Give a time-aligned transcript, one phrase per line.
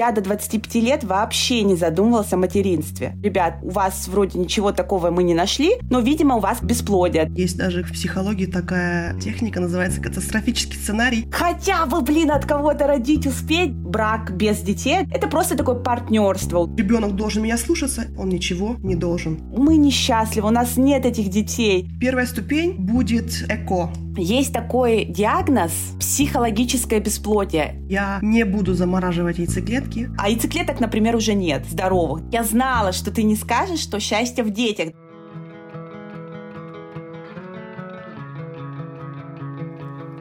[0.00, 3.18] Я до 25 лет вообще не задумывался о материнстве.
[3.22, 7.30] Ребят, у вас вроде ничего такого мы не нашли, но, видимо, у вас бесплодие.
[7.36, 11.28] Есть даже в психологии такая техника, называется катастрофический сценарий.
[11.30, 13.74] Хотя бы, блин, от кого-то родить успеть.
[13.74, 16.66] Брак без детей— это просто такое партнерство.
[16.78, 19.38] Ребенок должен меня слушаться, он ничего не должен.
[19.54, 21.90] Мы несчастливы, у нас нет этих детей.
[22.00, 23.90] Первая ступень будет ЭКО.
[24.16, 27.80] Есть такой диагноз– психологическое бесплодие.
[27.88, 30.10] Я не буду замораживать яйцеклетки.
[30.18, 32.22] А яйцеклеток, например, уже нет, здоровых.
[32.32, 34.88] Я знала, что ты не скажешь, что счастье в детях.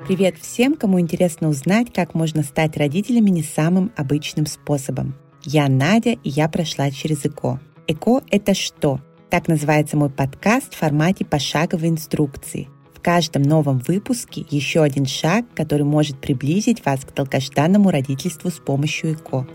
[0.08, 5.16] Привет всем, кому интересно узнать, как можно стать родителями не самым обычным способом.
[5.44, 7.60] Я Надя, и я прошла через ЭКО.
[7.88, 9.02] ЭКО– это что?
[9.32, 12.68] Так называется мой подкаст в формате пошаговой инструкции–
[13.00, 18.60] в каждом новом выпуске еще один шаг, который может приблизить вас к долгожданному родительству с
[18.60, 19.48] помощью ЭКО.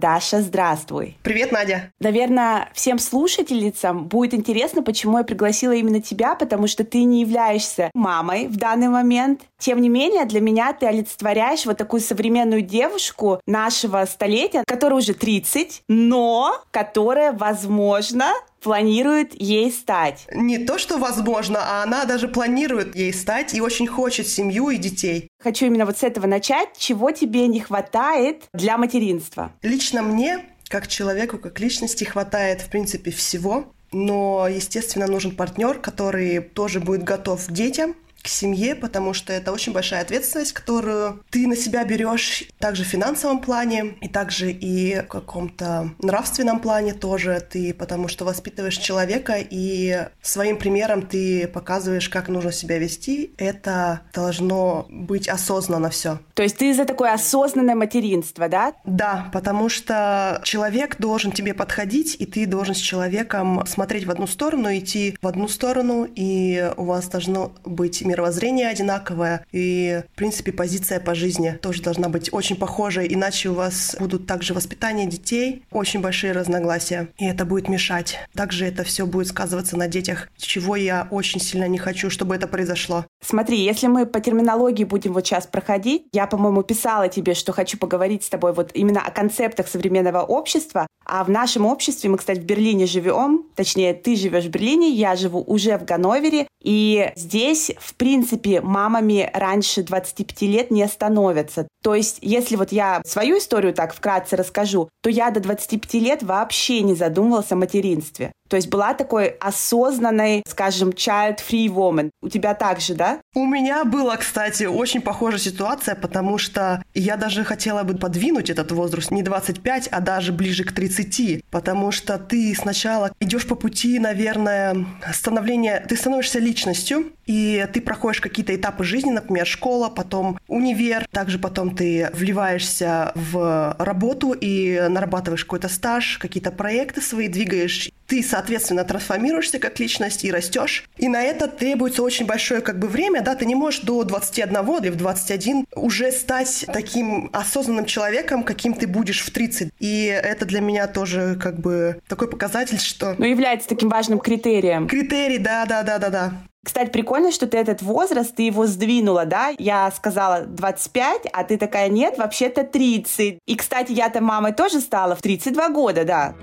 [0.00, 1.18] Даша, здравствуй.
[1.22, 1.92] Привет, Надя.
[2.00, 7.90] Наверное, всем слушательницам будет интересно, почему я пригласила именно тебя, потому что ты не являешься
[7.92, 9.42] мамой в данный момент.
[9.58, 15.12] Тем не менее, для меня ты олицетворяешь вот такую современную девушку нашего столетия, которая уже
[15.12, 20.26] 30, но которая, возможно, планирует ей стать.
[20.32, 24.76] Не то, что возможно, а она даже планирует ей стать и очень хочет семью и
[24.76, 25.28] детей.
[25.42, 26.68] Хочу именно вот с этого начать.
[26.76, 29.52] Чего тебе не хватает для материнства?
[29.62, 33.72] Лично мне, как человеку, как личности, хватает, в принципе, всего.
[33.92, 39.52] Но, естественно, нужен партнер, который тоже будет готов к детям, к семье, потому что это
[39.52, 45.00] очень большая ответственность, которую ты на себя берешь также в финансовом плане, и также и
[45.00, 52.08] в каком-то нравственном плане тоже ты, потому что воспитываешь человека, и своим примером ты показываешь,
[52.08, 53.32] как нужно себя вести.
[53.38, 56.18] Это должно быть осознанно все.
[56.34, 58.74] То есть ты за такое осознанное материнство, да?
[58.84, 64.26] Да, потому что человек должен тебе подходить, и ты должен с человеком смотреть в одну
[64.26, 70.52] сторону, идти в одну сторону, и у вас должно быть мировоззрение одинаковое, и, в принципе,
[70.52, 75.62] позиция по жизни тоже должна быть очень похожей, иначе у вас будут также воспитание детей,
[75.70, 78.18] очень большие разногласия, и это будет мешать.
[78.34, 82.46] Также это все будет сказываться на детях, чего я очень сильно не хочу, чтобы это
[82.46, 83.06] произошло.
[83.24, 87.78] Смотри, если мы по терминологии будем вот сейчас проходить, я, по-моему, писала тебе, что хочу
[87.78, 92.38] поговорить с тобой вот именно о концептах современного общества, а в нашем обществе, мы, кстати,
[92.38, 97.72] в Берлине живем, точнее, ты живешь в Берлине, я живу уже в Ганновере, и здесь,
[97.80, 101.68] в принципе, мамами раньше 25 лет не становятся.
[101.82, 106.22] То есть, если вот я свою историю так вкратце расскажу, то я до 25 лет
[106.22, 108.32] вообще не задумывался о материнстве.
[108.50, 112.10] То есть была такой осознанной, скажем, child-free woman.
[112.20, 113.20] У тебя также, да?
[113.32, 118.72] У меня была, кстати, очень похожая ситуация, потому что я даже хотела бы подвинуть этот
[118.72, 124.00] возраст не 25, а даже ближе к 30, потому что ты сначала идешь по пути,
[124.00, 131.06] наверное, становления, ты становишься личностью, и ты проходишь какие-то этапы жизни, например, школа, потом универ,
[131.12, 138.24] также потом ты вливаешься в работу и нарабатываешь какой-то стаж, какие-то проекты свои двигаешь, ты,
[138.40, 140.84] соответственно, трансформируешься как личность и растешь.
[140.96, 144.56] И на это требуется очень большое как бы время, да, ты не можешь до 21
[144.82, 149.72] или в 21 уже стать таким осознанным человеком, каким ты будешь в 30.
[149.78, 153.14] И это для меня тоже как бы такой показатель, что...
[153.18, 154.88] Ну, является таким важным критерием.
[154.88, 156.32] Критерий, да-да-да-да-да.
[156.64, 159.52] Кстати, прикольно, что ты этот возраст, ты его сдвинула, да?
[159.58, 163.38] Я сказала 25, а ты такая, нет, вообще-то 30.
[163.46, 166.34] И, кстати, я-то мамой тоже стала в 32 года, да.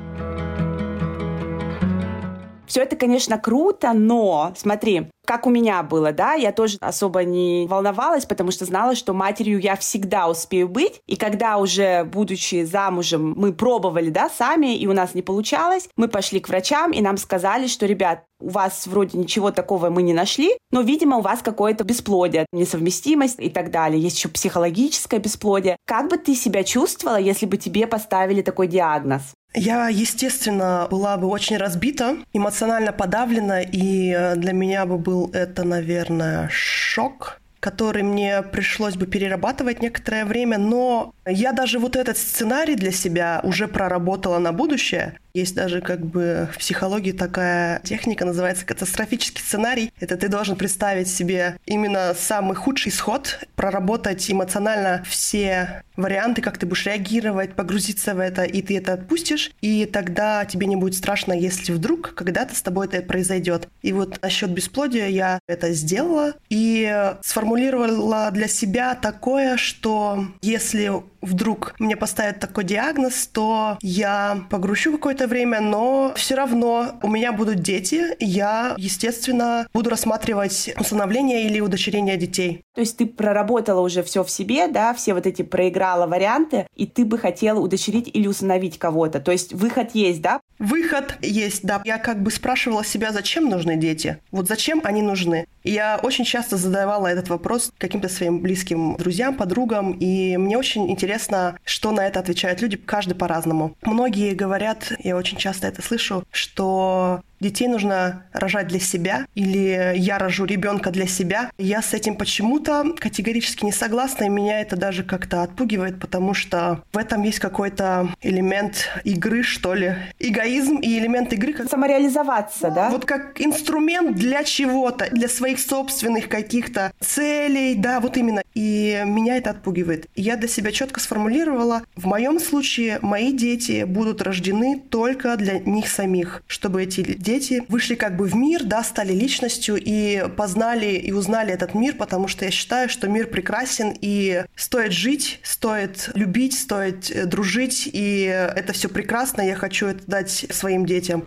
[2.67, 7.67] Все это, конечно, круто, но смотри, как у меня было, да, я тоже особо не
[7.69, 11.01] волновалась, потому что знала, что матерью я всегда успею быть.
[11.05, 16.07] И когда уже, будучи замужем, мы пробовали, да, сами, и у нас не получалось, мы
[16.07, 20.13] пошли к врачам, и нам сказали, что, ребят, у вас вроде ничего такого мы не
[20.13, 24.01] нашли, но, видимо, у вас какое-то бесплодие, несовместимость и так далее.
[24.01, 25.77] Есть еще психологическое бесплодие.
[25.85, 29.33] Как бы ты себя чувствовала, если бы тебе поставили такой диагноз?
[29.57, 35.63] Я, естественно, была бы очень разбита, эмоционально подавлена, и э, для меня бы был это,
[35.63, 42.75] наверное, шок который мне пришлось бы перерабатывать некоторое время, но я даже вот этот сценарий
[42.75, 45.17] для себя уже проработала на будущее.
[45.37, 49.93] Есть даже как бы в психологии такая техника, называется катастрофический сценарий.
[49.99, 56.65] Это ты должен представить себе именно самый худший исход, проработать эмоционально все варианты, как ты
[56.65, 61.33] будешь реагировать, погрузиться в это, и ты это отпустишь, и тогда тебе не будет страшно,
[61.33, 63.67] если вдруг когда-то с тобой это произойдет.
[63.83, 70.91] И вот насчет бесплодия я это сделала и сформулировала для себя такое, что если
[71.27, 77.31] вдруг мне поставят такой диагноз, то я погрущу какое-то время, но все равно у меня
[77.31, 82.61] будут дети, я, естественно, буду рассматривать усыновление или удочерение детей.
[82.73, 86.85] То есть ты проработала уже все в себе, да, все вот эти проиграла варианты, и
[86.85, 89.19] ты бы хотела удочерить или усыновить кого-то.
[89.19, 90.39] То есть выход есть, да?
[90.59, 91.81] Выход есть, да.
[91.85, 94.17] Я как бы спрашивала себя, зачем нужны дети?
[94.31, 95.47] Вот зачем они нужны?
[95.67, 101.59] Я очень часто задавала этот вопрос каким-то своим близким друзьям, подругам, и мне очень интересно,
[101.65, 103.75] что на это отвечают люди, каждый по-разному.
[103.81, 110.17] Многие говорят, я очень часто это слышу, что детей нужно рожать для себя, или я
[110.17, 111.51] рожу ребенка для себя.
[111.57, 116.83] Я с этим почему-то категорически не согласна, и меня это даже как-то отпугивает, потому что
[116.93, 119.95] в этом есть какой-то элемент игры, что ли.
[120.19, 121.53] Эгоизм и элемент игры.
[121.53, 121.69] Как...
[121.69, 122.89] Самореализоваться, да?
[122.89, 128.41] Вот как инструмент для чего-то, для своих собственных каких-то целей, да, вот именно.
[128.53, 130.07] И меня это отпугивает.
[130.15, 135.87] Я для себя четко сформулировала, в моем случае мои дети будут рождены только для них
[135.87, 141.11] самих, чтобы эти дети вышли как бы в мир, да, стали личностью и познали и
[141.11, 146.57] узнали этот мир, потому что я считаю, что мир прекрасен и стоит жить, стоит любить,
[146.57, 148.23] стоит э, дружить, и
[148.55, 151.25] это все прекрасно, я хочу это дать своим детям.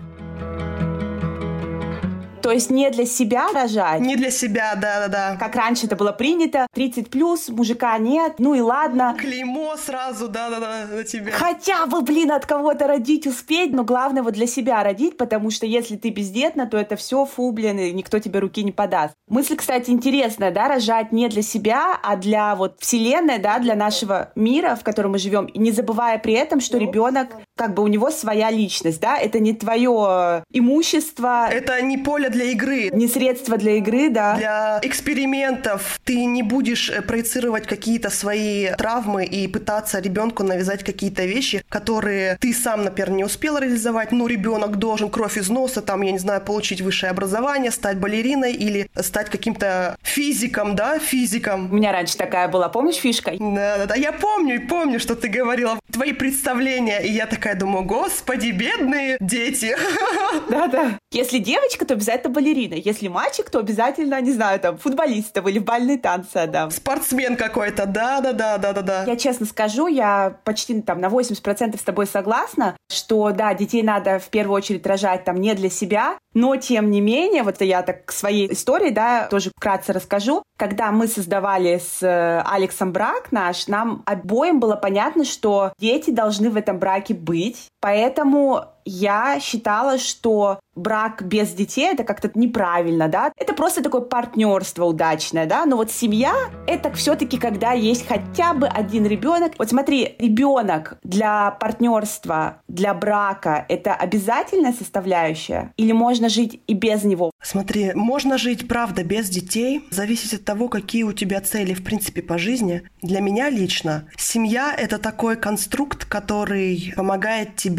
[2.43, 4.01] То есть не для себя рожать?
[4.01, 5.37] Не для себя, да-да-да.
[5.37, 6.67] Как раньше это было принято.
[6.75, 9.17] 30 плюс, мужика нет, ну и ладно.
[9.19, 11.33] Клеймо сразу, да-да-да, на тебе.
[11.33, 15.67] Хотя бы, блин, от кого-то родить успеть, но главное вот для себя родить, потому что
[15.67, 19.15] если ты бездетна, то это все фу, блин, и никто тебе руки не подаст.
[19.29, 24.33] Мысль, кстати, интересная, да, рожать не для себя, а для вот вселенной, да, для нашего
[24.35, 27.29] мира, в котором мы живем, и не забывая при этом, что ребенок,
[27.61, 31.47] как бы у него своя личность, да, это не твое имущество.
[31.51, 32.89] Это не поле для игры.
[32.91, 34.35] Не средство для игры, да.
[34.37, 36.01] Для экспериментов.
[36.03, 42.39] Ты не будешь э, проецировать какие-то свои травмы и пытаться ребенку навязать какие-то вещи, которые
[42.41, 44.11] ты сам, например, не успел реализовать.
[44.11, 48.55] Ну, ребенок должен кровь из носа, там, я не знаю, получить высшее образование, стать балериной
[48.55, 51.71] или стать каким-то физиком, да, физиком.
[51.71, 53.33] У меня раньше такая была, помнишь, фишка?
[53.39, 55.79] Да-да-да, я помню, помню, что ты говорила.
[55.93, 57.01] Твои представления.
[57.01, 59.77] И я такая думаю, господи, бедные дети.
[60.49, 60.99] Да-да.
[61.13, 62.75] Если девочка, то обязательно балерина.
[62.75, 66.71] Если мальчик, то обязательно, не знаю, там, футболистов или бальные танцы отдам.
[66.71, 69.05] Спортсмен какой-то, да-да-да, да-да-да.
[69.05, 74.19] Я честно скажу, я почти там на 80% с тобой согласна, что, да, детей надо
[74.19, 78.07] в первую очередь рожать там не для себя, но, тем не менее, вот я так
[78.07, 80.43] к своей истории, да, тоже вкратце расскажу.
[80.57, 86.51] Когда мы создавали с э, Алексом брак наш, нам обоим было понятно, что дети должны
[86.51, 87.69] в этом браке быть.
[87.81, 93.33] Поэтому я считала, что брак без детей это как-то неправильно, да.
[93.37, 95.67] Это просто такое партнерство удачное, да.
[95.67, 96.35] Но вот семья
[96.67, 99.53] это все-таки когда есть хотя бы один ребенок.
[99.59, 105.73] Вот смотри, ребенок для партнерства, для брака это обязательная составляющая?
[105.77, 107.31] Или можно жить и без него?
[107.43, 109.87] Смотри, можно жить, правда, без детей.
[109.91, 112.83] Зависит от того, какие у тебя цели, в принципе, по жизни.
[113.03, 117.70] Для меня лично семья— это такой конструкт, который помогает тебе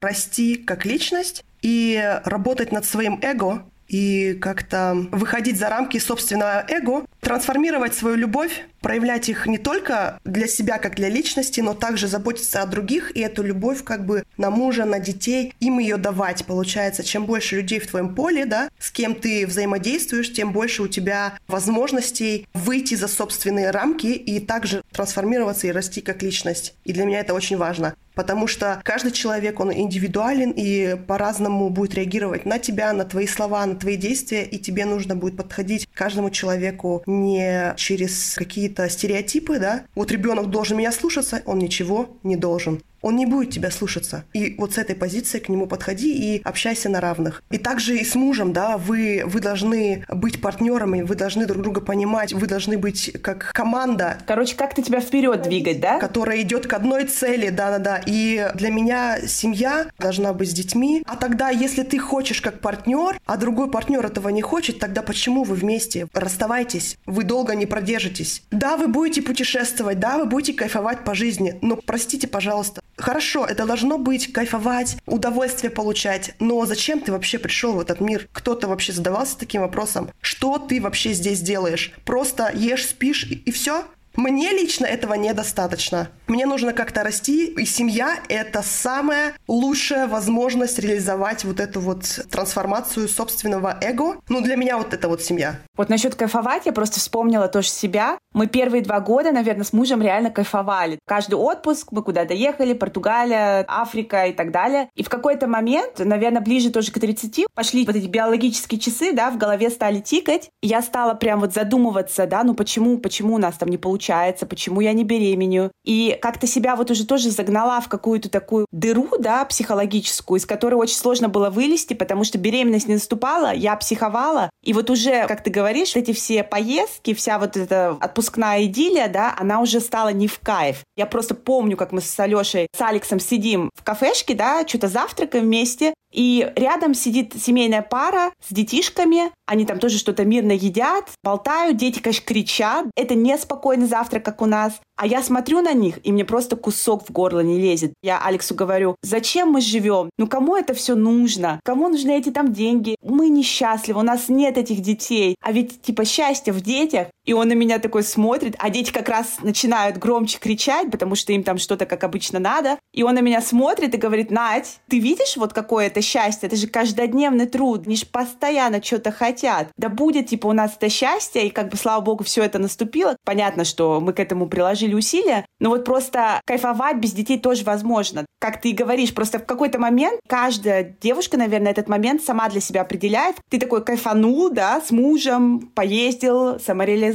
[0.00, 7.04] расти как личность и работать над своим эго, и как-то выходить за рамки собственного эго,
[7.20, 12.62] трансформировать свою любовь, проявлять их не только для себя, как для личности, но также заботиться
[12.62, 16.44] о других, и эту любовь как бы на мужа, на детей, им ее давать.
[16.44, 20.88] Получается, чем больше людей в твоем поле, да, с кем ты взаимодействуешь, тем больше у
[20.88, 26.74] тебя возможностей выйти за собственные рамки и также трансформироваться и расти как личность.
[26.84, 31.94] И для меня это очень важно потому что каждый человек, он индивидуален и по-разному будет
[31.94, 35.96] реагировать на тебя, на твои слова, на твои действия, и тебе нужно будет подходить к
[35.96, 42.34] каждому человеку не через какие-то стереотипы, да, вот ребенок должен меня слушаться, он ничего не
[42.34, 44.24] должен он не будет тебя слушаться.
[44.32, 47.42] И вот с этой позиции к нему подходи и общайся на равных.
[47.50, 51.80] И также и с мужем, да, вы, вы должны быть партнерами, вы должны друг друга
[51.80, 54.18] понимать, вы должны быть как команда.
[54.26, 55.98] Короче, как-то тебя вперед двигать, да?
[55.98, 58.00] Которая идет к одной цели, да-да-да.
[58.06, 61.02] И для меня семья должна быть с детьми.
[61.06, 65.44] А тогда, если ты хочешь как партнер, а другой партнер этого не хочет, тогда почему
[65.44, 66.08] вы вместе?
[66.12, 68.42] Расставайтесь, вы долго не продержитесь.
[68.50, 73.64] Да, вы будете путешествовать, да, вы будете кайфовать по жизни, но простите, пожалуйста, Хорошо, это
[73.64, 78.28] должно быть кайфовать, удовольствие получать, но зачем ты вообще пришел в этот мир?
[78.32, 80.10] Кто-то вообще задавался таким вопросом?
[80.20, 81.92] Что ты вообще здесь делаешь?
[82.04, 83.84] Просто ешь, спишь и, и все?
[84.18, 86.08] Мне лично этого недостаточно.
[86.26, 93.08] Мне нужно как-то расти, и семья— это самая лучшая возможность реализовать вот эту вот трансформацию
[93.08, 94.16] собственного эго.
[94.28, 95.60] Ну, для меня вот это вот семья.
[95.76, 98.18] Вот насчет кайфовать я просто вспомнила тоже себя.
[98.34, 100.98] Мы первые два года, наверное, с мужем реально кайфовали.
[101.06, 104.88] Каждый отпуск мы куда-то ехали, Португалия, Африка и так далее.
[104.96, 109.30] И в какой-то момент, наверное, ближе тоже к 30, пошли вот эти биологические часы, да,
[109.30, 110.50] в голове стали тикать.
[110.60, 114.46] И я стала прям вот задумываться, да, ну почему, почему у нас там не получается,
[114.46, 115.70] почему я не беременю.
[115.84, 120.74] И как-то себя вот уже тоже загнала в какую-то такую дыру, да, психологическую, из которой
[120.74, 124.50] очень сложно было вылезти, потому что беременность не наступала, я психовала.
[124.64, 129.34] И вот уже, как ты говоришь, эти все поездки, вся вот эта отпускная идиллия, да,
[129.38, 130.84] она уже стала не в кайф.
[130.96, 135.44] Я просто помню, как мы с Алешей, с Алексом сидим в кафешке, да, что-то завтракаем
[135.44, 139.30] вместе, и рядом сидит семейная пара с детишками.
[139.46, 141.76] Они там тоже что-то мирно едят, болтают.
[141.76, 142.86] Дети, конечно, кричат.
[142.96, 144.80] Это не спокойный завтрак, как у нас.
[144.96, 147.92] А я смотрю на них, и мне просто кусок в горло не лезет.
[148.02, 150.10] Я Алексу говорю, зачем мы живем?
[150.18, 151.60] Ну кому это все нужно?
[151.64, 152.96] Кому нужны эти там деньги?
[153.02, 155.36] Мы несчастливы, у нас нет этих детей.
[155.40, 157.08] А ведь типа счастье в детях.
[157.28, 161.34] И он на меня такой смотрит, а дети как раз начинают громче кричать, потому что
[161.34, 162.78] им там что-то как обычно надо.
[162.94, 166.46] И он на меня смотрит и говорит, Надь, ты видишь вот какое это счастье?
[166.46, 169.68] Это же каждодневный труд, они же постоянно что-то хотят.
[169.76, 173.14] Да будет типа у нас это счастье, и как бы слава богу все это наступило.
[173.26, 178.24] Понятно, что мы к этому приложили усилия, но вот просто кайфовать без детей тоже возможно.
[178.40, 182.62] Как ты и говоришь, просто в какой-то момент каждая девушка, наверное, этот момент сама для
[182.62, 183.36] себя определяет.
[183.50, 186.58] Ты такой кайфанул, да, с мужем, поездил,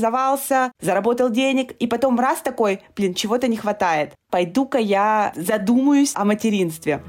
[0.04, 4.14] самореализовался, заработал денег, и потом раз такой, блин, чего-то не хватает.
[4.30, 7.02] Пойду-ка я задумаюсь о материнстве.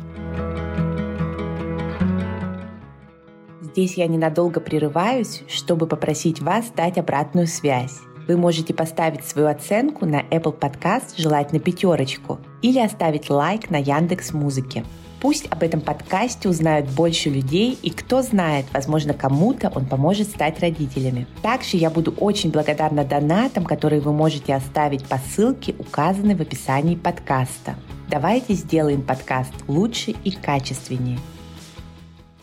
[3.60, 7.98] Здесь я ненадолго прерываюсь, чтобы попросить вас дать обратную связь.
[8.28, 14.32] Вы можете поставить свою оценку на Apple Podcast, желательно пятерочку, или оставить лайк на Яндекс
[14.32, 14.84] Музыке.
[15.24, 20.60] Пусть об этом подкасте узнают больше людей, и кто знает, возможно, кому-то он поможет стать
[20.60, 21.26] родителями.
[21.40, 26.94] Также я буду очень благодарна донатам, которые вы можете оставить по ссылке, указанной в описании
[26.94, 27.74] подкаста.
[28.10, 31.18] Давайте сделаем подкаст лучше и качественнее.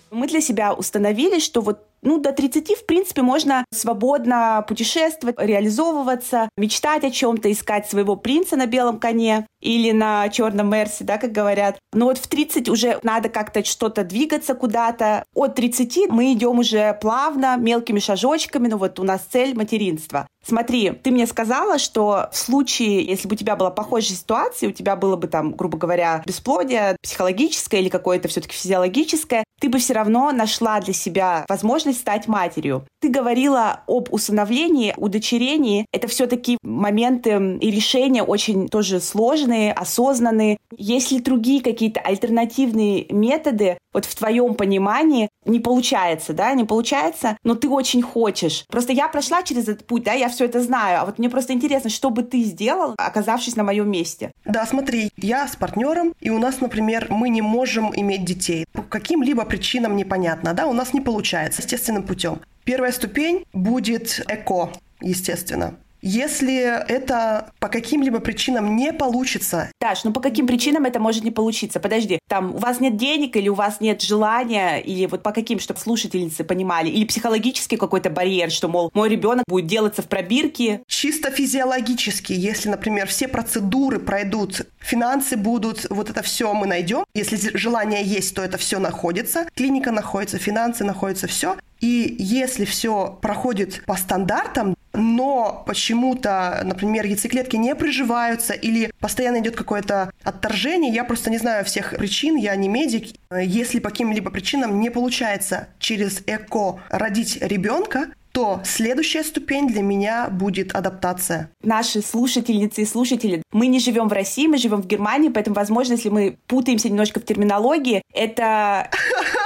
[0.10, 6.50] Мы для себя установили, что вот ну, до 30, в принципе, можно свободно путешествовать, реализовываться,
[6.58, 11.32] мечтать о чем-то, искать своего принца на белом коне или на черном Мерсе, да, как
[11.32, 11.78] говорят.
[11.94, 15.24] Но вот в 30 уже надо как-то что-то двигаться куда-то.
[15.34, 20.28] От 30 мы идем уже плавно, мелкими шажочками, ну вот у нас цель материнства.
[20.44, 24.72] Смотри, ты мне сказала, что в случае, если бы у тебя была похожая ситуация, у
[24.72, 29.94] тебя было бы там, грубо говоря, бесплодие психологическое или какое-то все-таки физиологическое, ты бы все
[29.94, 32.88] равно нашла для себя возможность стать матерью.
[33.00, 35.86] Ты говорила об усыновлении, удочерении.
[35.92, 40.58] Это все-таки моменты и решения очень тоже сложные, осознанные.
[40.78, 47.38] Есть ли другие какие-то альтернативные методы, вот в твоем понимании, не получается, да, не получается,
[47.44, 48.66] но ты очень хочешь.
[48.70, 51.54] Просто я прошла через этот путь, да, я все это знаю, а вот мне просто
[51.54, 54.32] интересно, что бы ты сделал, оказавшись на моем месте?
[54.46, 58.66] Да, смотри, я с партнером, и у нас, например, мы не можем иметь детей.
[58.72, 62.40] По каким-либо причинам непонятно, да, у нас не получается естественным путем.
[62.64, 65.76] Первая ступень будет эко, естественно.
[66.02, 69.72] Если это по каким-либо причинам не получится.
[69.80, 71.80] Даш, ну по каким причинам это может не получиться?
[71.80, 75.60] Подожди, там у вас нет денег или у вас нет желания, или вот по каким,
[75.60, 80.82] чтобы слушательницы понимали, или психологический какой-то барьер, что, мол, мой ребенок будет делаться в пробирке?
[80.88, 87.06] Чисто физиологически, если, например, все процедуры пройдут, финансы будут, вот это все мы найдем.
[87.14, 89.48] Если желание есть, то это все находится.
[89.56, 91.58] Клиника находится, финансы находятся, все.
[91.82, 99.56] И если все проходит по стандартам, но почему-то, например, яйцеклетки не приживаются или постоянно идет
[99.56, 103.16] какое-то отторжение, я просто не знаю всех причин, я не медик.
[103.32, 110.30] Если по каким-либо причинам не получается через ЭКО родить ребенка, то следующая ступень для меня
[110.30, 111.50] будет адаптация.
[111.64, 115.94] Наши слушательницы и слушатели, мы не живем в России, мы живем в Германии, поэтому, возможно,
[115.94, 118.90] если мы путаемся немножко в терминологии, это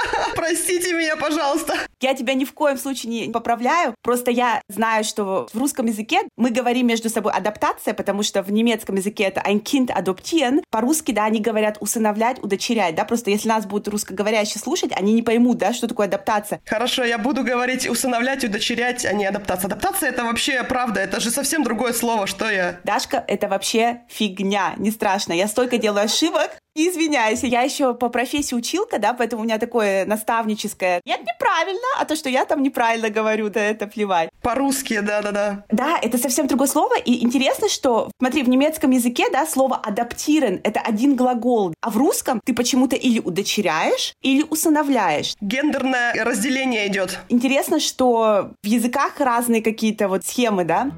[0.46, 1.74] Простите меня, пожалуйста.
[2.00, 3.96] Я тебя ни в коем случае не поправляю.
[4.02, 8.52] Просто я знаю, что в русском языке мы говорим между собой адаптация, потому что в
[8.52, 10.62] немецком языке это ein Kind adoptieren.
[10.70, 13.04] По-русски, да, они говорят усыновлять, удочерять, да.
[13.04, 16.60] Просто если нас будут русскоговорящие слушать, они не поймут, да, что такое адаптация.
[16.64, 19.66] Хорошо, я буду говорить усыновлять, удочерять, а не адаптация.
[19.66, 22.78] Адаптация это вообще правда, это же совсем другое слово, что я.
[22.84, 25.32] Дашка, это вообще фигня, не страшно.
[25.32, 30.04] Я столько делаю ошибок, Извиняюсь, я еще по профессии училка, да, поэтому у меня такое
[30.04, 31.00] наставническое.
[31.06, 34.28] Это неправильно, а то, что я там неправильно говорю, да это плевать.
[34.42, 35.64] По-русски, да-да-да.
[35.70, 36.98] Да, это совсем другое слово.
[36.98, 41.72] И интересно, что, смотри, в немецком языке, да, слово адаптирован— это один глагол.
[41.80, 45.34] А в русском ты почему-то или удочеряешь, или усыновляешь.
[45.40, 47.18] Гендерное разделение идет.
[47.30, 50.90] Интересно, что в языках разные какие-то вот схемы, да?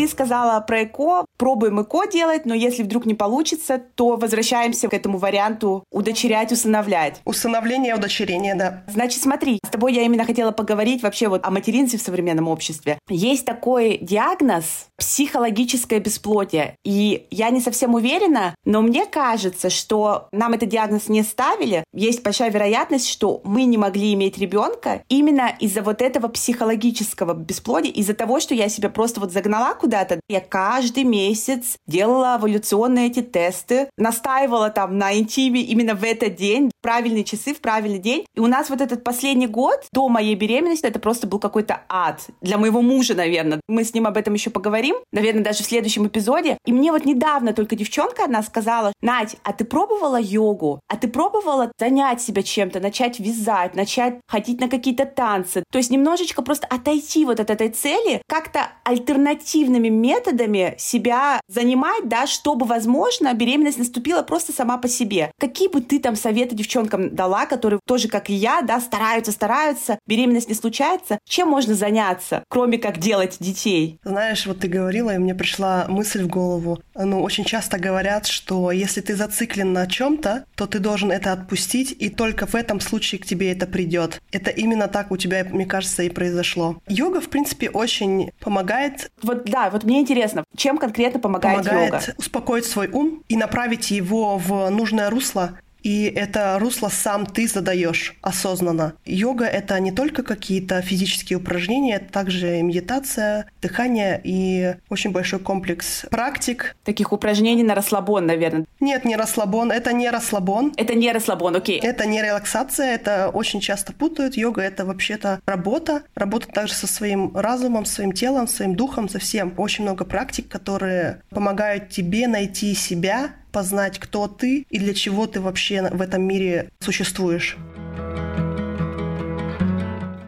[0.00, 4.94] Ты сказала про ЭКО, пробуем ЭКО делать, но если вдруг не получится, то возвращаемся к
[4.94, 7.20] этому варианту удочерять, усыновлять.
[7.26, 8.82] Усыновление, удочерение, да.
[8.88, 12.98] Значит, смотри, с тобой я именно хотела поговорить вообще вот о материнстве в современном обществе.
[13.10, 16.76] Есть такой диагноз психологическое бесплодие.
[16.82, 21.84] И я не совсем уверена, но мне кажется, что нам этот диагноз не ставили.
[21.92, 27.92] Есть большая вероятность, что мы не могли иметь ребенка именно из-за вот этого психологического бесплодия,
[27.92, 30.20] из-за того, что я себя просто вот загнала куда-то.
[30.28, 36.70] Я каждый месяц делала эволюционные эти тесты, настаивала там на интиме именно в этот день,
[36.80, 38.26] правильные часы, в правильный день.
[38.34, 42.26] И у нас вот этот последний год до моей беременности это просто был какой-то ад.
[42.40, 43.60] Для моего мужа, наверное.
[43.68, 46.58] Мы с ним об этом еще поговорим, наверное, даже в следующем эпизоде.
[46.64, 50.80] И мне вот недавно только девчонка одна сказала, Надь, а ты пробовала йогу?
[50.88, 55.64] А ты пробовала занять себя чем-то, начать вязать, начать ходить на какие-то танцы?
[55.70, 62.26] То есть немножечко просто отойти вот от этой цели, как-то альтернативными методами себя занимать, да,
[62.26, 65.30] чтобы, возможно, беременность наступила просто сама по себе.
[65.38, 69.98] Какие бы ты там советы девчонкам дала, которые тоже, как и я, да, стараются, стараются,
[70.06, 73.98] беременность не случается, чем можно заняться, кроме как делать детей?
[74.04, 76.80] Знаешь, вот ты говорила, и мне пришла мысль в голову.
[76.94, 81.94] Ну, очень часто говорят, что если ты зациклен на чем-то, то ты должен это отпустить,
[81.98, 84.20] и только в этом случае к тебе это придет.
[84.30, 86.76] Это именно так у тебя, мне кажется, и произошло.
[86.88, 89.10] Йога, в принципе, очень помогает.
[89.22, 92.14] Вот да, вот мне интересно, чем конкретно помогает, помогает йога?
[92.18, 98.14] успокоить свой ум и направить его в нужное русло, и это русло сам ты задаешь
[98.22, 98.94] осознанно.
[99.04, 106.06] Йога— это не только какие-то физические упражнения, это также медитация, дыхание и очень большой комплекс
[106.10, 106.76] практик.
[106.84, 108.66] Таких упражнений на расслабон, наверное.
[108.80, 109.72] Нет, не расслабон.
[109.72, 110.72] Это не расслабон.
[110.76, 111.80] Это не расслабон, окей.
[111.80, 114.36] Это не релаксация, это очень часто путают.
[114.36, 116.02] Йога— это вообще-то работа.
[116.14, 119.54] Работа также со своим разумом, своим телом, своим духом, со всем.
[119.56, 125.40] Очень много практик, которые помогают тебе найти себя, познать, кто ты и для чего ты
[125.40, 127.56] вообще в этом мире существуешь.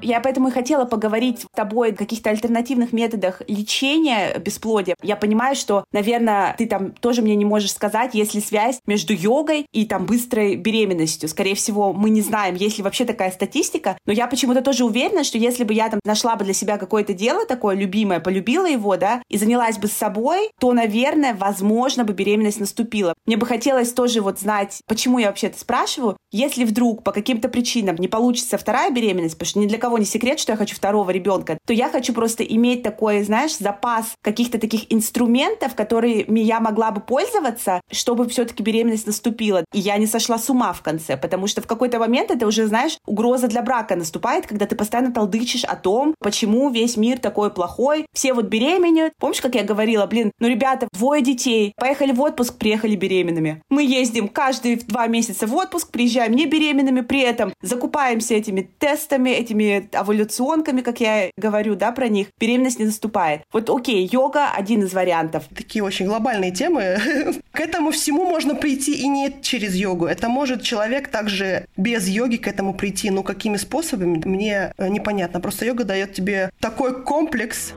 [0.03, 4.97] Я поэтому и хотела поговорить с тобой о каких-то альтернативных методах лечения бесплодия.
[5.03, 9.13] Я понимаю, что, наверное, ты там тоже мне не можешь сказать, есть ли связь между
[9.13, 11.29] йогой и там быстрой беременностью.
[11.29, 13.97] Скорее всего, мы не знаем, есть ли вообще такая статистика.
[14.05, 17.15] Но я почему-то тоже уверена, что если бы я там нашла бы для себя какое-то
[17.15, 22.13] дело такое любимое, полюбила его, да, и занялась бы с собой, то, наверное, возможно бы
[22.13, 23.15] беременность наступила.
[23.27, 26.17] Мне бы хотелось тоже вот знать, почему я вообще это спрашиваю.
[26.31, 29.99] Если вдруг по каким-то причинам не получится вторая беременность, потому что ни для кого кого
[29.99, 34.15] не секрет, что я хочу второго ребенка, то я хочу просто иметь такой, знаешь, запас
[34.23, 39.67] каких-то таких инструментов, которыми я могла бы пользоваться, чтобы все-таки беременность наступила.
[39.75, 42.67] И я не сошла с ума в конце, потому что в какой-то момент это уже,
[42.69, 47.51] знаешь, угроза для брака наступает, когда ты постоянно толдычишь о том, почему весь мир такой
[47.51, 49.13] плохой, все вот беременеют.
[49.19, 53.61] Помнишь, как я говорила, блин, ну, ребята, двое детей, поехали в отпуск, приехали беременными.
[53.69, 59.29] Мы ездим каждые два месяца в отпуск, приезжаем не беременными, при этом закупаемся этими тестами,
[59.29, 63.43] этими эволюционками, как я говорю, да, про них, беременность не наступает.
[63.53, 65.45] Вот окей, йога один из вариантов.
[65.55, 66.99] Такие очень глобальные темы.
[67.53, 70.07] К этому всему можно прийти и не через йогу.
[70.07, 73.11] Это может человек также без йоги к этому прийти.
[73.11, 75.41] Но какими способами, мне э, непонятно.
[75.41, 77.73] Просто йога дает тебе такой комплекс.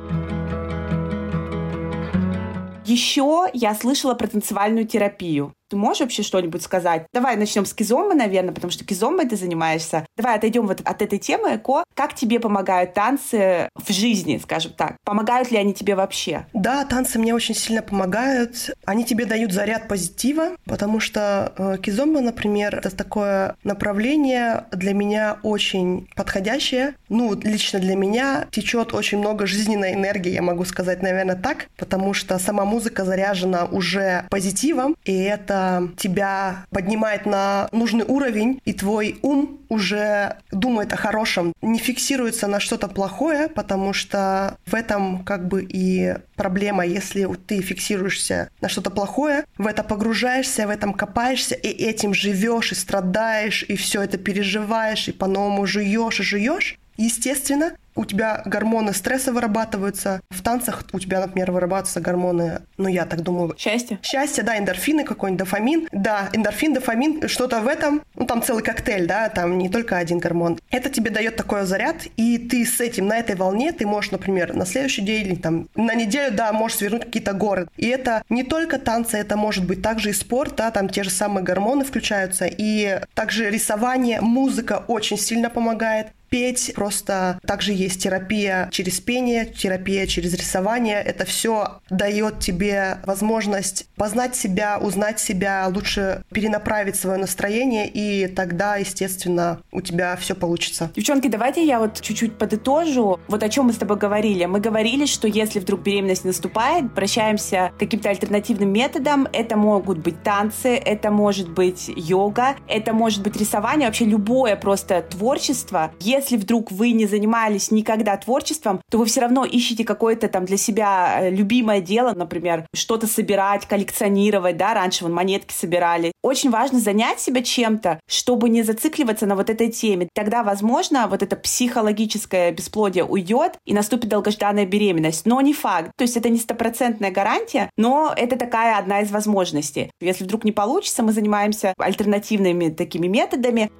[2.86, 5.54] Еще я слышала про танцевальную терапию.
[5.70, 7.08] Ты можешь вообще что-нибудь сказать?
[7.12, 10.06] Давай начнем с кизомы, наверное, потому что кизомой ты занимаешься.
[10.16, 11.84] Давай отойдем вот от этой темы эко.
[11.96, 14.98] Как тебе помогают танцы в жизни, скажем так?
[15.04, 16.46] Помогают ли они тебе вообще?
[16.54, 18.72] Да, танцы мне очень сильно помогают.
[18.86, 25.40] Они тебе дают заряд позитива, потому что э, кизомба, например, это такое направление для меня
[25.42, 26.96] очень подходящее.
[27.10, 32.14] Ну, лично для меня течет очень много жизненной энергии, я могу сказать, наверное, так, потому
[32.14, 38.74] что сама музыка заряжена уже позитивом, и это это тебя поднимает на нужный уровень, и
[38.74, 45.24] твой ум уже думает о хорошем, не фиксируется на что-то плохое, потому что в этом
[45.24, 50.94] как бы и проблема, если ты фиксируешься на что-то плохое, в это погружаешься, в этом
[50.94, 56.78] копаешься, и этим живешь, и страдаешь, и все это переживаешь, и по-новому жуешь и жуешь,
[56.98, 60.22] естественно, у тебя гормоны стресса вырабатываются.
[60.30, 63.56] В танцах у тебя, например, вырабатываются гормоны, ну, я так думаю...
[63.58, 64.00] Счастье?
[64.04, 65.88] Счастье, да, эндорфины, какой-нибудь дофамин.
[65.92, 68.02] Да, эндорфин, дофамин, что-то в этом.
[68.16, 70.60] Ну, там целый коктейль, да, там не только один гормон.
[70.72, 74.54] Это тебе дает такой заряд, и ты с этим, на этой волне, ты можешь, например,
[74.56, 77.68] на следующий день или там на неделю, да, можешь свернуть какие-то горы.
[77.78, 81.10] И это не только танцы, это может быть также и спорт, да, там те же
[81.10, 86.74] самые гормоны включаются, и также рисование, музыка очень сильно помогает петь.
[86.76, 91.02] Просто также есть терапия через пение, терапия через рисование.
[91.02, 98.76] Это все дает тебе возможность познать себя, узнать себя, лучше перенаправить свое настроение, и тогда,
[98.76, 100.92] естественно, у тебя все получится.
[100.94, 103.18] Девчонки, давайте я вот чуть-чуть подытожу.
[103.30, 104.44] Вот о чем мы с тобой говорили.
[104.44, 109.30] Мы говорили, что если вдруг беременность наступает, обращаемся к каким-то альтернативным методам.
[109.32, 115.02] Это могут быть танцы, это может быть йога, это может быть рисование, вообще любое просто
[115.02, 115.94] творчество.
[116.02, 120.58] Если вдруг вы не занимались никогда творчеством, то вы все равно ищете какое-то там для
[120.58, 126.12] себя э, любимое дело, например, что-то собирать, коллекционировать, да, раньше вон монетки собирали.
[126.24, 130.10] Очень важно занять себя чем-то, чтобы не зацикливаться на вот этой теме.
[130.14, 135.26] Тогда, возможно, вот это психологическое бесплодие уйдет и наступит долгожданная беременность.
[135.26, 135.92] Но не факт.
[135.98, 139.92] То есть это не стопроцентная гарантия, но это такая одна из возможностей.
[140.00, 143.72] Если вдруг не получится, мы занимаемся альтернативными такими методами.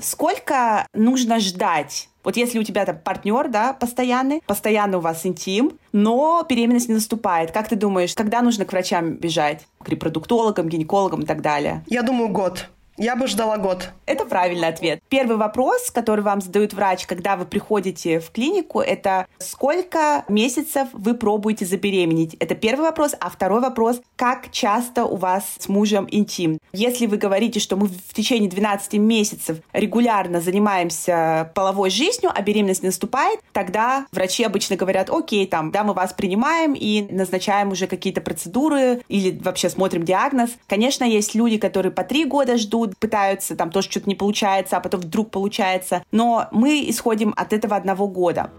[0.00, 2.08] Сколько нужно ждать?
[2.22, 6.94] Вот если у тебя там партнер, да, постоянный, постоянно у вас интим, но беременность не
[6.94, 7.50] наступает.
[7.50, 9.66] Как ты думаешь, когда нужно к врачам бежать?
[9.82, 11.84] К репродуктологам, гинекологам и так далее?
[11.86, 12.68] Я думаю, год.
[13.00, 13.92] Я бы ждала год.
[14.04, 15.00] Это правильный ответ.
[15.08, 21.14] Первый вопрос, который вам задает врач, когда вы приходите в клинику, это сколько месяцев вы
[21.14, 22.34] пробуете забеременеть?
[22.40, 23.14] Это первый вопрос.
[23.18, 26.58] А второй вопрос, как часто у вас с мужем интим?
[26.74, 32.82] Если вы говорите, что мы в течение 12 месяцев регулярно занимаемся половой жизнью, а беременность
[32.82, 38.20] наступает, тогда врачи обычно говорят, окей, там, да, мы вас принимаем и назначаем уже какие-то
[38.20, 40.50] процедуры или вообще смотрим диагноз.
[40.66, 44.80] Конечно, есть люди, которые по три года ждут, пытаются, там тоже что-то не получается, а
[44.80, 46.02] потом вдруг получается.
[46.12, 48.50] Но мы исходим от этого одного года.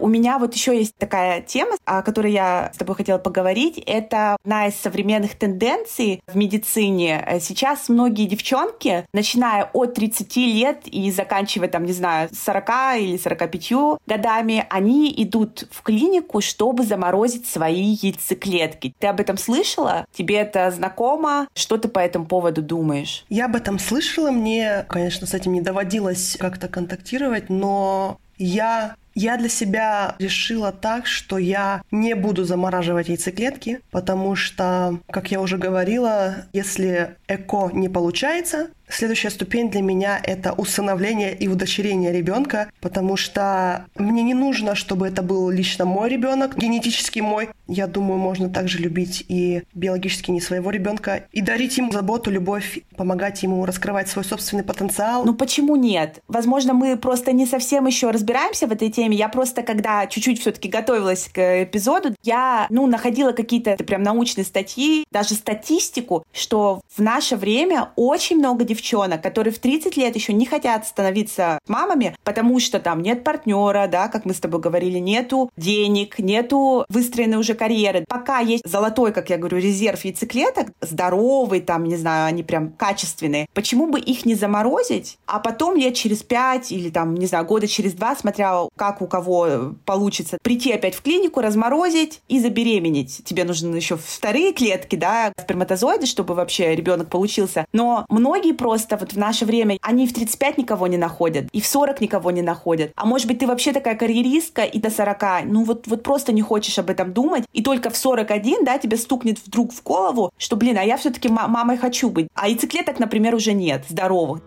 [0.00, 3.82] У меня вот еще есть такая тема, о которой я с тобой хотела поговорить.
[3.86, 7.26] Это одна из современных тенденций в медицине.
[7.40, 12.68] Сейчас многие девчонки, начиная от 30 лет и заканчивая, там, не знаю, 40
[13.00, 13.72] или 45
[14.06, 18.94] годами, они идут в клинику, чтобы заморозить свои яйцеклетки.
[18.98, 20.06] Ты об этом слышала?
[20.12, 21.48] Тебе это знакомо?
[21.54, 23.24] Что ты по этому поводу думаешь?
[23.28, 24.30] Я об этом слышала.
[24.30, 31.06] Мне, конечно, с этим не доводилось как-то контактировать, но я я для себя решила так,
[31.06, 37.88] что я не буду замораживать яйцеклетки, потому что, как я уже говорила, если ЭКО не
[37.88, 44.74] получается, Следующая ступень для меня— это усыновление и удочерение ребенка, потому что мне не нужно,
[44.74, 47.50] чтобы это был лично мой ребенок, генетически мой.
[47.66, 52.80] Я думаю, можно также любить и биологически не своего ребенка, и дарить ему заботу, любовь,
[52.96, 55.24] помогать ему раскрывать свой собственный потенциал.
[55.24, 56.22] Ну почему нет?
[56.28, 59.16] Возможно, мы просто не совсем еще разбираемся в этой теме.
[59.16, 65.04] Я просто, когда чуть-чуть все-таки готовилась к эпизоду, я, ну, находила какие-то прям научные статьи,
[65.10, 70.46] даже статистику, что в наше время очень много девчонок, которые в 30 лет еще не
[70.46, 75.50] хотят становиться мамами, потому что там нет партнера, да, как мы с тобой говорили, нету
[75.56, 78.04] денег, нету выстроенной уже карьеры.
[78.08, 83.48] Пока есть золотой, как я говорю, резерв яйцеклеток, здоровый, там, не знаю, они прям качественные,
[83.52, 87.66] почему бы их не заморозить, а потом лет через пять или там, не знаю, года
[87.66, 93.22] через два, смотря как у кого получится, прийти опять в клинику, разморозить и забеременеть.
[93.24, 97.66] Тебе нужны еще вторые клетки, да, сперматозоиды, чтобы вообще ребенок получился.
[97.72, 101.60] Но многие просто просто вот в наше время они в 35 никого не находят, и
[101.62, 102.92] в 40 никого не находят.
[102.96, 106.42] А может быть, ты вообще такая карьеристка, и до 40, ну вот, вот просто не
[106.42, 110.56] хочешь об этом думать, и только в 41, да, тебе стукнет вдруг в голову, что,
[110.56, 112.28] блин, а я все-таки мамой хочу быть.
[112.34, 114.42] А яйцеклеток, например, уже нет, здоровых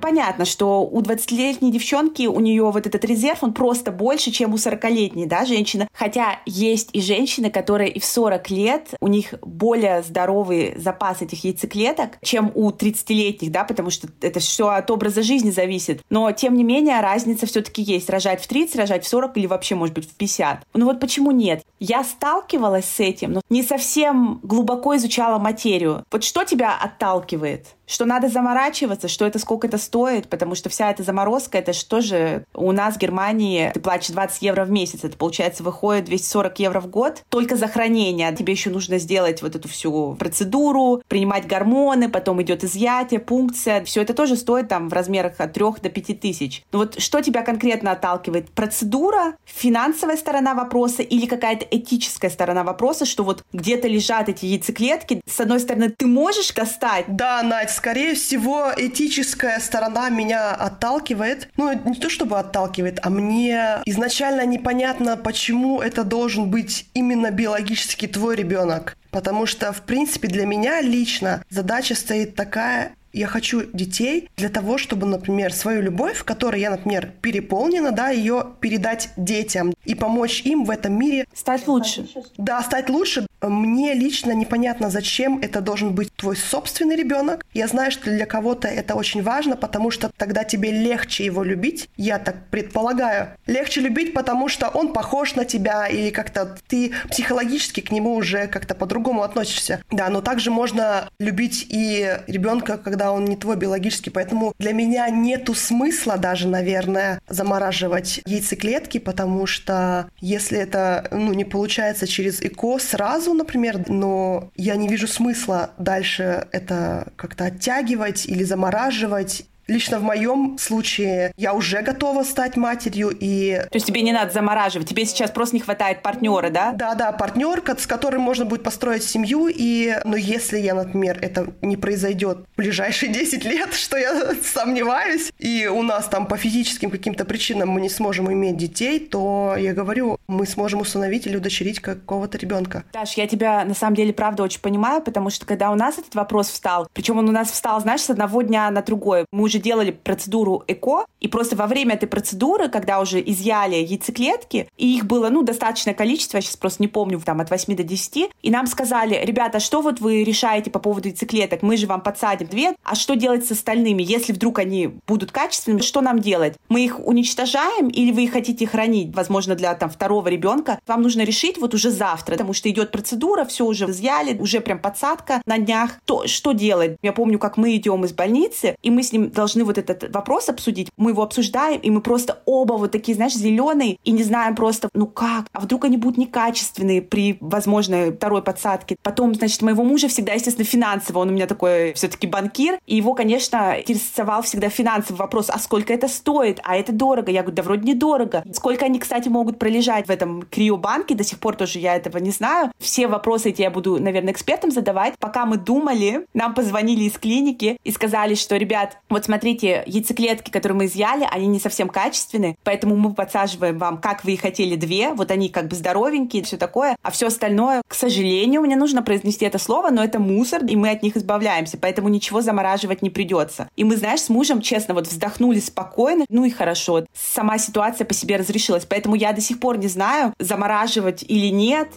[0.00, 4.56] понятно, что у 20-летней девчонки у нее вот этот резерв, он просто больше, чем у
[4.56, 5.88] 40-летней, да, женщины.
[5.92, 11.44] Хотя есть и женщины, которые и в 40 лет, у них более здоровый запас этих
[11.44, 16.02] яйцеклеток, чем у 30-летних, да, потому что это все от образа жизни зависит.
[16.10, 18.10] Но, тем не менее, разница все-таки есть.
[18.10, 20.64] Рожать в 30, рожать в 40 или вообще, может быть, в 50.
[20.74, 21.62] Ну вот почему нет?
[21.78, 26.04] Я сталкивалась с этим, но не совсем глубоко изучала материю.
[26.10, 27.66] Вот что тебя отталкивает?
[27.90, 32.00] Что надо заморачиваться, что это сколько это стоит, потому что вся эта заморозка, это что
[32.00, 36.58] же у нас в Германии ты платишь 20 евро в месяц, это получается выходит 240
[36.60, 38.34] евро в год только за хранение.
[38.34, 43.84] Тебе еще нужно сделать вот эту всю процедуру, принимать гормоны, потом идет изъятие, пункция.
[43.84, 46.62] Все это тоже стоит там в размерах от 3 до 5 тысяч.
[46.70, 48.50] Но вот что тебя конкретно отталкивает?
[48.50, 55.20] Процедура, финансовая сторона вопроса или какая-то этическая сторона вопроса, что вот где-то лежат эти яйцеклетки.
[55.26, 57.06] С одной стороны, ты можешь достать?
[57.08, 61.48] Да, Надь, скорее всего, этическая сторона меня отталкивает.
[61.56, 68.06] Ну, не то чтобы отталкивает, а мне изначально непонятно, почему это должен быть именно биологически
[68.06, 68.98] твой ребенок.
[69.10, 74.78] Потому что, в принципе, для меня лично задача стоит такая, я хочу детей для того,
[74.78, 80.64] чтобы, например, свою любовь, которой я, например, переполнена, да, ее передать детям и помочь им
[80.64, 82.06] в этом мире стать лучше.
[82.36, 83.26] Да, стать лучше.
[83.42, 87.44] Мне лично непонятно, зачем это должен быть твой собственный ребенок.
[87.54, 91.88] Я знаю, что для кого-то это очень важно, потому что тогда тебе легче его любить.
[91.96, 93.30] Я так предполагаю.
[93.46, 98.48] Легче любить, потому что он похож на тебя или как-то ты психологически к нему уже
[98.48, 99.82] как-то по-другому относишься.
[99.90, 104.10] Да, но также можно любить и ребенка, когда он не твой биологический.
[104.10, 111.46] Поэтому для меня нету смысла даже, наверное, замораживать яйцеклетки, потому что если это ну, не
[111.46, 118.42] получается через ЭКО сразу, например, но я не вижу смысла дальше это как-то оттягивать или
[118.42, 123.62] замораживать Лично в моем случае я уже готова стать матерью и...
[123.70, 126.72] То есть тебе не надо замораживать, тебе сейчас просто не хватает партнера, да?
[126.72, 131.46] Да, да, партнер, с которым можно будет построить семью, и, но если я, например, это
[131.62, 136.90] не произойдет в ближайшие 10 лет, что я сомневаюсь, и у нас там по физическим
[136.90, 141.78] каким-то причинам мы не сможем иметь детей, то я говорю, мы сможем установить или удочерить
[141.78, 142.82] какого-то ребенка.
[142.92, 146.16] Даш, я тебя на самом деле правда очень понимаю, потому что когда у нас этот
[146.16, 149.59] вопрос встал, причем он у нас встал, знаешь, с одного дня на другой, мы уже
[149.60, 155.04] делали процедуру ЭКО, и просто во время этой процедуры, когда уже изъяли яйцеклетки, и их
[155.04, 158.50] было, ну, достаточное количество, я сейчас просто не помню, там, от 8 до 10, и
[158.50, 161.62] нам сказали, ребята, что вот вы решаете по поводу яйцеклеток?
[161.62, 164.02] Мы же вам подсадим две, а что делать с остальными?
[164.02, 166.54] Если вдруг они будут качественными, что нам делать?
[166.68, 170.78] Мы их уничтожаем или вы хотите хранить, возможно, для там второго ребенка?
[170.86, 174.78] Вам нужно решить вот уже завтра, потому что идет процедура, все уже изъяли, уже прям
[174.78, 175.98] подсадка на днях.
[176.04, 176.96] То, что делать?
[177.02, 180.14] Я помню, как мы идем из больницы, и мы с ним должны должны вот этот
[180.14, 180.88] вопрос обсудить.
[180.96, 184.88] Мы его обсуждаем, и мы просто оба вот такие, знаешь, зеленые, и не знаем просто,
[184.94, 188.96] ну как, а вдруг они будут некачественные при возможной второй подсадке.
[189.02, 193.14] Потом, значит, моего мужа всегда, естественно, финансово, он у меня такой все-таки банкир, и его,
[193.14, 197.30] конечно, интересовал всегда финансовый вопрос, а сколько это стоит, а это дорого.
[197.30, 198.44] Я говорю, да вроде недорого.
[198.52, 202.30] Сколько они, кстати, могут пролежать в этом криобанке, до сих пор тоже я этого не
[202.30, 202.70] знаю.
[202.78, 205.14] Все вопросы эти я буду, наверное, экспертам задавать.
[205.18, 210.76] Пока мы думали, нам позвонили из клиники и сказали, что, ребят, вот смотрите, яйцеклетки, которые
[210.76, 215.12] мы изъяли, они не совсем качественные, поэтому мы подсаживаем вам, как вы и хотели, две,
[215.12, 219.44] вот они как бы здоровенькие, все такое, а все остальное, к сожалению, мне нужно произнести
[219.44, 223.68] это слово, но это мусор, и мы от них избавляемся, поэтому ничего замораживать не придется.
[223.76, 228.14] И мы, знаешь, с мужем, честно, вот вздохнули спокойно, ну и хорошо, сама ситуация по
[228.14, 231.88] себе разрешилась, поэтому я до сих пор не знаю, замораживать или нет.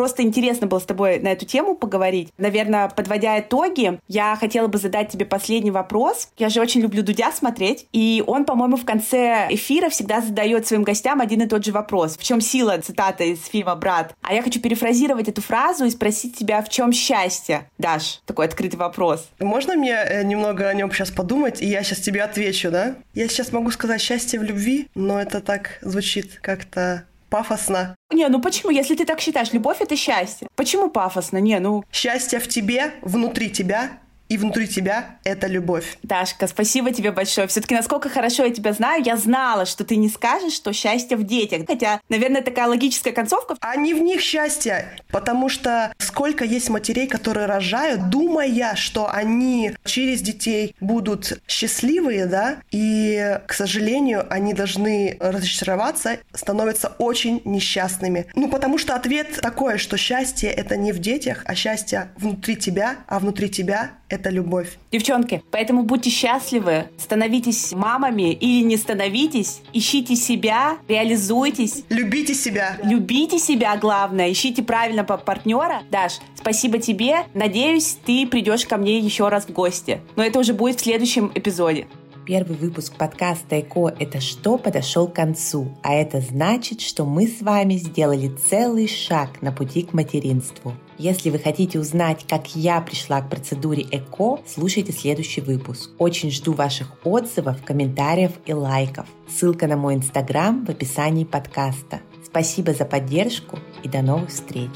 [0.00, 2.32] Просто интересно было с тобой на эту тему поговорить.
[2.38, 6.30] Наверное, подводя итоги, я хотела бы задать тебе последний вопрос.
[6.38, 10.84] Я же очень люблю Дудя смотреть, и он, по-моему, в конце эфира всегда задает своим
[10.84, 12.16] гостям один и тот же вопрос.
[12.16, 14.14] В чем сила, цитата из фильма «Брат».
[14.22, 17.68] А я хочу перефразировать эту фразу и спросить тебя, в чем счастье?
[17.76, 19.28] Даш, такой открытый вопрос.
[19.38, 22.94] Можно мне э, немного о нем сейчас подумать, и я сейчас тебе отвечу, да?
[23.12, 27.96] Я сейчас могу сказать счастье в любви, но это так звучит как-то пафосно.
[28.12, 28.70] Не, ну почему?
[28.70, 30.48] Если ты так считаешь, любовь— это счастье.
[30.56, 31.38] Почему пафосно?
[31.38, 31.84] Не, ну...
[31.92, 35.98] Счастье в тебе, внутри тебя, и внутри тебя это любовь.
[36.04, 37.48] Дашка, спасибо тебе большое.
[37.48, 41.24] Все-таки насколько хорошо я тебя знаю, я знала, что ты не скажешь, что счастье в
[41.24, 41.64] детях.
[41.66, 43.56] Хотя, наверное, такая логическая концовка.
[43.60, 49.72] А не в них счастье, потому что сколько есть матерей, которые рожают, думая, что они
[49.84, 58.26] через детей будут счастливые, да, и, к сожалению, они должны разочароваться, становятся очень несчастными.
[58.36, 62.98] Ну, потому что ответ такой, что счастье— это не в детях, а счастье внутри тебя,
[63.08, 64.78] а внутри тебя— это это любовь.
[64.92, 71.84] Девчонки, поэтому будьте счастливы, становитесь мамами или не становитесь, ищите себя, реализуйтесь.
[71.88, 72.78] Любите себя.
[72.84, 75.82] Любите себя, главное, ищите правильно партнера.
[75.90, 77.24] Даш, спасибо тебе.
[77.34, 80.00] Надеюсь, ты придешь ко мне еще раз в гости.
[80.16, 81.86] Но это уже будет в следующем эпизоде.
[82.26, 87.40] Первый выпуск подкаста «Эко– это что?» подошел к концу, а это значит, что мы с
[87.40, 93.22] вами сделали целый шаг на пути к материнству– Если вы хотите узнать, как я пришла
[93.22, 95.88] к процедуре ЭКО, слушайте следующий выпуск.
[95.96, 99.06] Очень жду ваших отзывов, комментариев и лайков.
[99.26, 102.00] Ссылка на мой инстаграм в описании подкаста.
[102.22, 104.68] Спасибо за поддержку и до новых встреч!